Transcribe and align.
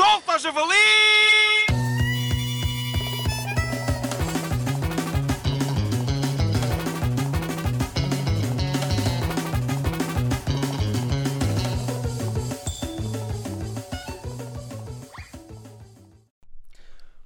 Solta, 0.00 0.38
javali! 0.38 0.74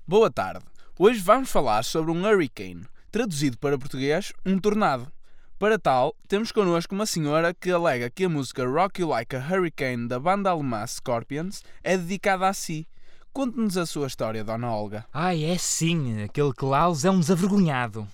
Boa 0.04 0.28
tarde. 0.28 0.64
Hoje 0.98 1.20
vamos 1.20 1.48
falar 1.50 1.84
sobre 1.84 2.10
um 2.10 2.26
hurricane, 2.26 2.84
traduzido 3.12 3.56
para 3.56 3.78
português, 3.78 4.32
um 4.44 4.58
tornado. 4.58 5.13
Para 5.56 5.78
tal, 5.78 6.16
temos 6.26 6.50
connosco 6.50 6.96
uma 6.96 7.06
senhora 7.06 7.54
que 7.54 7.70
alega 7.70 8.10
que 8.10 8.24
a 8.24 8.28
música 8.28 8.66
Rock 8.66 9.00
You 9.00 9.08
Like 9.08 9.36
a 9.36 9.38
Hurricane 9.38 10.08
da 10.08 10.18
banda 10.18 10.50
alemã 10.50 10.84
Scorpions 10.84 11.62
é 11.82 11.96
dedicada 11.96 12.48
a 12.48 12.52
si. 12.52 12.88
Conte-nos 13.32 13.76
a 13.76 13.86
sua 13.86 14.08
história, 14.08 14.42
Dona 14.42 14.72
Olga. 14.72 15.06
Ai, 15.12 15.44
é 15.44 15.56
sim, 15.56 16.24
aquele 16.24 16.52
Klaus 16.52 17.04
é 17.04 17.10
um 17.10 17.20
desavergonhado. 17.20 18.06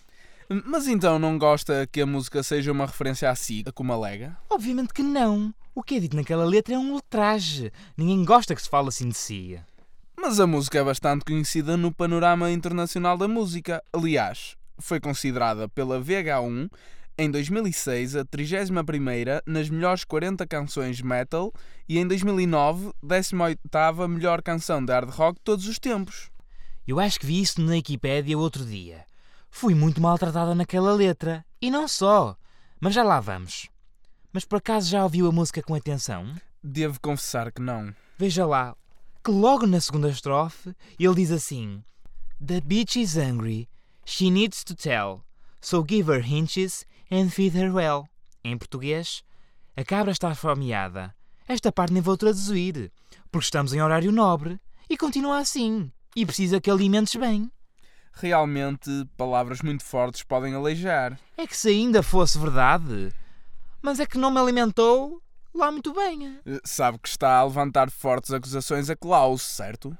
Mas 0.66 0.86
então 0.86 1.18
não 1.18 1.38
gosta 1.38 1.88
que 1.90 2.02
a 2.02 2.06
música 2.06 2.42
seja 2.42 2.72
uma 2.72 2.84
referência 2.84 3.30
a 3.30 3.34
si, 3.34 3.64
como 3.74 3.92
alega? 3.94 4.36
Obviamente 4.50 4.92
que 4.92 5.02
não. 5.02 5.54
O 5.74 5.82
que 5.82 5.94
é 5.94 6.00
dito 6.00 6.16
naquela 6.16 6.44
letra 6.44 6.74
é 6.74 6.78
um 6.78 6.92
ultraje. 6.92 7.72
Ninguém 7.96 8.22
gosta 8.22 8.54
que 8.54 8.60
se 8.60 8.68
fale 8.68 8.88
assim 8.88 9.08
de 9.08 9.16
si. 9.16 9.58
Mas 10.14 10.38
a 10.38 10.46
música 10.46 10.78
é 10.78 10.84
bastante 10.84 11.24
conhecida 11.24 11.74
no 11.78 11.90
panorama 11.90 12.50
internacional 12.50 13.16
da 13.16 13.26
música. 13.26 13.82
Aliás, 13.94 14.56
foi 14.78 15.00
considerada 15.00 15.68
pela 15.70 15.98
VH1 15.98 16.68
em 17.20 17.30
2006 17.30 18.16
a 18.16 18.24
31ª 18.24 19.42
nas 19.44 19.68
melhores 19.68 20.04
40 20.04 20.46
canções 20.46 21.02
metal 21.02 21.52
e 21.86 21.98
em 21.98 22.08
2009 22.08 22.92
18ª 23.04 24.08
melhor 24.08 24.40
canção 24.40 24.82
de 24.82 24.90
hard 24.90 25.10
rock 25.10 25.38
de 25.38 25.44
todos 25.44 25.68
os 25.68 25.78
tempos. 25.78 26.30
Eu 26.88 26.98
acho 26.98 27.20
que 27.20 27.26
vi 27.26 27.42
isso 27.42 27.60
na 27.60 27.72
Wikipédia 27.72 28.38
outro 28.38 28.64
dia. 28.64 29.04
Fui 29.50 29.74
muito 29.74 30.00
maltratada 30.00 30.54
naquela 30.54 30.94
letra. 30.94 31.44
E 31.60 31.70
não 31.70 31.86
só. 31.86 32.34
Mas 32.80 32.94
já 32.94 33.02
lá 33.02 33.20
vamos. 33.20 33.68
Mas 34.32 34.46
por 34.46 34.56
acaso 34.56 34.88
já 34.88 35.02
ouviu 35.02 35.28
a 35.28 35.32
música 35.32 35.62
com 35.62 35.74
atenção? 35.74 36.34
Devo 36.64 36.98
confessar 37.02 37.52
que 37.52 37.60
não. 37.60 37.94
Veja 38.16 38.46
lá, 38.46 38.74
que 39.22 39.30
logo 39.30 39.66
na 39.66 39.80
segunda 39.80 40.08
estrofe 40.08 40.74
ele 40.98 41.16
diz 41.16 41.30
assim: 41.30 41.84
The 42.44 42.62
bitch 42.62 42.96
is 42.96 43.16
hungry, 43.16 43.68
she 44.06 44.30
needs 44.30 44.64
to 44.64 44.74
tell, 44.74 45.22
so 45.60 45.84
give 45.86 46.10
her 46.10 46.24
hinges 46.24 46.86
and 47.10 47.30
feed 47.30 47.56
her 47.56 47.72
well. 47.74 48.06
Em 48.44 48.56
português, 48.56 49.22
a 49.76 49.84
cabra 49.84 50.12
está 50.12 50.30
esfomeada. 50.32 51.14
Esta 51.46 51.72
parte 51.72 51.92
nem 51.92 52.02
vou 52.02 52.16
traduzir, 52.16 52.92
porque 53.30 53.44
estamos 53.44 53.72
em 53.74 53.82
horário 53.82 54.12
nobre 54.12 54.60
e 54.88 54.96
continua 54.96 55.38
assim, 55.38 55.90
e 56.14 56.24
precisa 56.24 56.60
que 56.60 56.70
alimentes 56.70 57.16
bem. 57.16 57.50
Realmente, 58.12 58.90
palavras 59.16 59.60
muito 59.62 59.84
fortes 59.84 60.22
podem 60.22 60.54
aleijar. 60.54 61.18
É 61.36 61.46
que 61.46 61.56
se 61.56 61.68
ainda 61.68 62.02
fosse 62.02 62.38
verdade, 62.38 63.12
mas 63.80 64.00
é 64.00 64.06
que 64.06 64.18
não 64.18 64.30
me 64.30 64.38
alimentou 64.38 65.22
lá 65.54 65.70
muito 65.70 65.92
bem. 65.94 66.38
Eh, 66.44 66.60
Sabe 66.64 66.98
que 66.98 67.08
está 67.08 67.38
a 67.38 67.44
levantar 67.44 67.90
fortes 67.90 68.32
acusações 68.32 68.90
a 68.90 68.96
Klaus, 68.96 69.42
certo? 69.42 69.96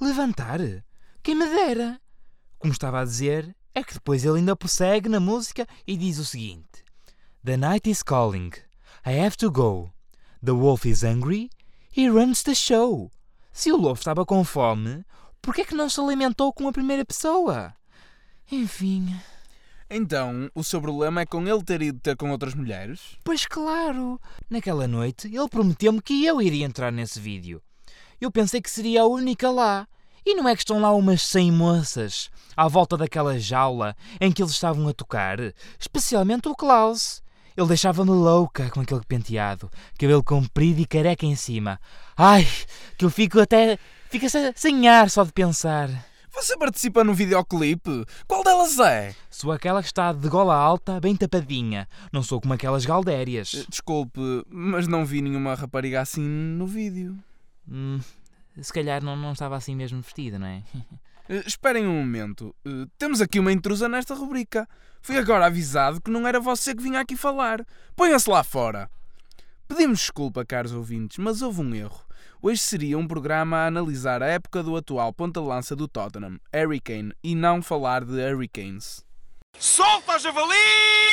Levantar? 0.00 0.58
Quem 1.22 1.34
me 1.34 1.46
dera! 1.46 2.00
Como 2.58 2.72
estava 2.72 3.00
a 3.00 3.04
dizer, 3.04 3.54
é 3.74 3.82
que 3.82 3.94
depois 3.94 4.24
ele 4.24 4.38
ainda 4.38 4.56
prossegue 4.56 5.08
na 5.08 5.20
música 5.20 5.66
e 5.86 5.96
diz 5.96 6.18
o 6.18 6.24
seguinte: 6.24 6.84
The 7.44 7.56
night 7.56 7.88
is 7.90 8.02
calling, 8.02 8.50
I 9.06 9.18
have 9.20 9.36
to 9.38 9.50
go. 9.50 9.90
The 10.44 10.52
wolf 10.52 10.84
is 10.86 11.02
hungry, 11.02 11.50
he 11.96 12.08
runs 12.08 12.42
the 12.42 12.54
show. 12.54 13.10
Se 13.52 13.70
o 13.72 13.76
lobo 13.76 13.98
estava 13.98 14.24
com 14.24 14.42
fome, 14.44 15.04
por 15.40 15.54
que 15.54 15.60
é 15.62 15.64
que 15.64 15.74
não 15.74 15.88
se 15.88 16.00
alimentou 16.00 16.52
com 16.52 16.68
a 16.68 16.72
primeira 16.72 17.04
pessoa? 17.04 17.74
Enfim, 18.50 19.14
Então, 19.90 20.50
o 20.54 20.64
seu 20.64 20.80
problema 20.80 21.20
é 21.20 21.26
com 21.26 21.46
ele 21.46 21.62
ter 21.62 21.82
ido 21.82 22.00
ter 22.00 22.16
com 22.16 22.30
outras 22.30 22.54
mulheres? 22.54 23.18
pois 23.22 23.44
claro, 23.46 24.20
naquela 24.48 24.88
noite 24.88 25.28
ele 25.28 25.48
prometeu-me 25.48 26.00
que 26.00 26.24
eu 26.24 26.40
iria 26.40 26.64
entrar 26.64 26.90
nesse 26.90 27.20
vídeo. 27.20 27.62
Eu 28.20 28.30
pensei 28.30 28.60
que 28.62 28.70
seria 28.70 29.02
a 29.02 29.06
única 29.06 29.50
lá. 29.50 29.86
E 30.24 30.34
não 30.34 30.48
é 30.48 30.54
que 30.54 30.60
estão 30.62 30.80
lá 30.80 30.92
umas 30.94 31.22
100 31.22 31.50
moças 31.52 32.30
à 32.56 32.68
volta 32.68 32.96
daquela 32.96 33.38
jaula 33.38 33.96
em 34.20 34.30
que 34.30 34.42
eles 34.42 34.52
estavam 34.52 34.86
a 34.88 34.92
tocar, 34.92 35.38
especialmente 35.78 36.48
o 36.48 36.54
Klaus. 36.54 37.22
Ele 37.56 37.66
deixava-me 37.68 38.10
louca 38.10 38.70
com 38.70 38.80
aquele 38.80 39.02
penteado, 39.06 39.70
cabelo 39.98 40.22
comprido 40.24 40.80
e 40.80 40.86
careca 40.86 41.26
em 41.26 41.36
cima. 41.36 41.78
Ai, 42.16 42.46
que 42.96 43.04
eu 43.04 43.10
fico 43.10 43.40
até. 43.40 43.78
fica 44.10 44.28
se- 44.28 44.52
sem 44.56 44.88
ar 44.88 45.10
só 45.10 45.22
de 45.24 45.32
pensar. 45.32 45.88
Você 46.34 46.56
participa 46.56 47.04
no 47.04 47.12
videoclipe? 47.12 48.06
Qual 48.26 48.42
delas 48.42 48.78
é? 48.78 49.14
Sou 49.28 49.52
aquela 49.52 49.82
que 49.82 49.88
está 49.88 50.14
de 50.14 50.26
gola 50.30 50.54
alta, 50.54 50.98
bem 50.98 51.14
tapadinha. 51.14 51.86
Não 52.10 52.22
sou 52.22 52.40
como 52.40 52.54
aquelas 52.54 52.86
galdérias. 52.86 53.52
Eh, 53.54 53.64
Desculpe, 53.68 54.20
mas 54.48 54.88
não 54.88 55.04
vi 55.04 55.20
nenhuma 55.20 55.54
rapariga 55.54 56.00
assim 56.00 56.22
no 56.22 56.66
vídeo. 56.66 57.18
Hum, 57.70 58.00
se 58.60 58.72
calhar 58.72 59.02
não, 59.02 59.16
não 59.16 59.32
estava 59.32 59.56
assim 59.56 59.74
mesmo 59.74 60.00
vestida, 60.02 60.38
não 60.38 60.46
é? 60.46 60.62
Eh, 61.28 61.42
Esperem 61.46 61.86
um 61.86 61.94
momento. 61.98 62.54
Eh, 62.64 62.86
Temos 62.98 63.20
aqui 63.20 63.38
uma 63.38 63.52
intrusa 63.52 63.88
nesta 63.88 64.14
rubrica. 64.14 64.68
Fui 65.00 65.16
agora 65.16 65.46
avisado 65.46 66.00
que 66.00 66.10
não 66.10 66.26
era 66.26 66.38
você 66.40 66.74
que 66.74 66.82
vinha 66.82 67.00
aqui 67.00 67.16
falar. 67.16 67.64
Ponha-se 67.96 68.28
lá 68.28 68.42
fora. 68.44 68.90
Pedimos 69.68 70.00
desculpa, 70.00 70.44
caros 70.44 70.72
ouvintes, 70.72 71.18
mas 71.18 71.40
houve 71.40 71.60
um 71.62 71.74
erro. 71.74 72.04
Hoje 72.42 72.60
seria 72.60 72.98
um 72.98 73.06
programa 73.06 73.58
a 73.58 73.66
analisar 73.68 74.22
a 74.22 74.26
época 74.26 74.62
do 74.62 74.76
atual 74.76 75.12
ponta-lança 75.12 75.74
do 75.76 75.86
Tottenham, 75.88 76.38
Harry 76.52 76.80
Kane, 76.80 77.12
e 77.22 77.34
não 77.34 77.62
falar 77.62 78.04
de 78.04 78.12
Hurricanes. 78.20 79.04
Solta, 79.58 80.18
javali! 80.18 81.11